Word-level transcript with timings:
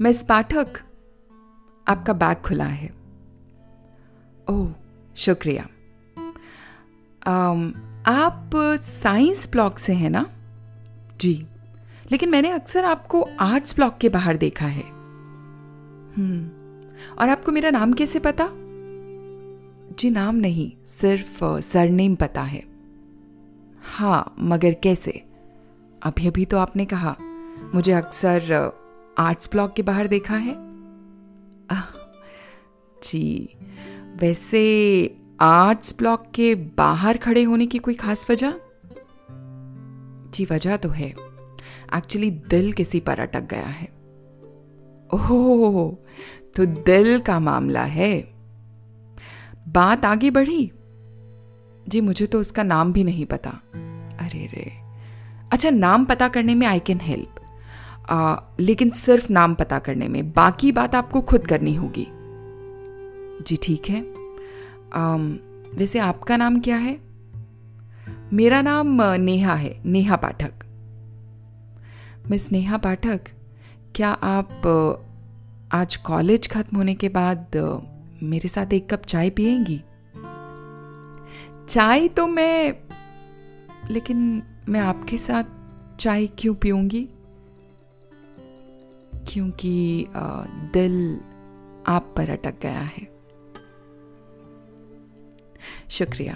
Miss 0.00 0.22
पाठक 0.22 0.66
आपका 1.88 2.12
bag 2.12 2.36
खुला 2.36 2.64
है। 2.64 2.94
ओह 4.50 4.68
शुक्रिया। 5.16 5.68
आम, 7.26 7.74
आप 8.06 8.50
साइंस 8.80 9.50
ब्लॉक 9.50 9.78
से 9.78 9.92
हैं 9.92 10.10
ना? 10.10 10.26
जी। 11.20 11.46
लेकिन 12.12 12.28
मैंने 12.28 12.50
अक्सर 12.50 12.84
आपको 12.84 13.28
आर्ट्स 13.40 13.74
ब्लॉक 13.74 13.98
के 13.98 14.08
बाहर 14.08 14.36
देखा 14.36 14.66
है। 14.66 14.82
हम्म 16.16 16.48
और 17.18 17.28
आपको 17.28 17.52
मेरा 17.52 17.70
नाम 17.70 17.92
कैसे 17.92 18.18
पता? 18.18 18.48
जी 19.98 20.10
नाम 20.10 20.36
नहीं 20.36 20.84
सिर्फ़ 20.84 21.60
सरनेम 21.60 22.14
पता 22.14 22.42
है। 22.42 22.64
हाँ 23.82 24.34
मगर 24.40 24.74
कैसे? 24.74 25.24
अभी 26.02 26.26
अभी 26.26 26.44
तो 26.44 26.58
आपने 26.58 26.84
कहा। 26.84 27.16
मुझे 27.74 27.92
अक्सर 27.92 28.72
आर्ट्स 29.18 29.50
ब्लॉक 29.50 29.72
के 29.72 29.82
बाहर 29.82 30.06
देखा 30.06 30.36
है? 30.36 30.56
जी, 33.04 33.48
वैसे 34.16 34.64
आर्ट्स 35.40 35.94
ब्लॉक 35.98 36.26
के 36.34 36.54
बाहर 36.54 37.18
खड़े 37.18 37.42
होने 37.42 37.66
की 37.66 37.78
कोई 37.78 37.94
खास 37.94 38.30
वजह? 38.30 38.54
जी, 40.30 40.44
वजह 40.44 40.76
तो 40.76 40.88
है। 40.88 41.14
एक्चुअली 41.96 42.30
दिल 42.30 42.72
किसी 42.72 43.00
पर 43.00 43.18
अटक 43.18 43.40
गया 43.40 43.66
है। 43.66 43.88
ओह 45.14 45.96
तो 46.56 46.66
दिल 46.66 47.20
का 47.20 47.40
मामला 47.40 47.82
है। 47.82 48.20
बात 49.68 50.04
आगे 50.04 50.30
बढ़ी? 50.30 50.72
जी, 51.88 52.00
मुझे 52.00 52.26
तो 52.26 52.40
उसका 52.40 52.62
नाम 52.62 52.92
भी 52.92 53.04
नहीं 53.04 53.26
पता। 53.26 53.50
अरे 54.20 54.46
रे। 54.46 54.72
अच्छा 55.52 55.70
नाम 55.70 56.04
पता 56.04 56.28
करने 56.28 56.54
में 56.54 56.66
आई 56.66 56.80
कैन 56.80 57.00
हेल्प 57.00 57.35
लेकिन 58.60 58.90
सिर्फ़ 58.90 59.32
नाम 59.32 59.54
पता 59.54 59.78
करने 59.78 60.08
में। 60.08 60.32
बाकी 60.32 60.72
बात 60.72 60.94
आपको 60.94 61.20
खुद 61.20 61.46
करनी 61.46 61.74
होगी। 61.74 62.06
जी 63.44 63.56
ठीक 63.56 63.88
है। 63.88 64.00
आ, 64.92 65.16
वैसे 65.74 65.98
आपका 65.98 66.36
नाम 66.36 66.60
क्या 66.60 66.76
है? 66.76 67.00
मेरा 68.32 68.62
नाम 68.62 69.02
नेहा 69.02 69.54
है। 69.54 69.82
नेहा 69.86 70.16
पाठक। 70.16 70.52
मिस 72.30 72.52
नेहा 72.52 72.76
पाठक 72.76 73.20
क्या 73.94 74.10
आप 74.10 74.66
आज 75.72 75.96
कॉलेज 75.96 76.48
खत्म 76.50 76.76
होने 76.76 76.94
के 76.94 77.08
बाद 77.08 77.56
मेरे 78.22 78.48
साथ 78.48 78.72
एक 78.72 78.94
कप 78.94 79.02
चाय 79.02 79.30
पिएँगी? 79.30 79.80
चाय 81.68 82.08
तो 82.08 82.26
मैं 82.26 82.74
लेकिन 83.90 84.42
मैं 84.68 84.80
आपके 84.80 85.18
साथ 85.18 85.44
चाय 85.98 86.26
क्यों 86.26 86.54
पीऊँगी? 86.54 87.08
क्योंकि 89.36 90.06
दिल 90.72 91.20
आप 91.86 92.14
पर 92.16 92.30
अटक 92.30 92.54
गया 92.62 92.80
है। 92.80 93.06
शुक्रिया। 95.90 96.34